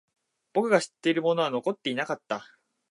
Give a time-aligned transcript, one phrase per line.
[0.53, 2.57] 僕が知っているものは残っていなかった。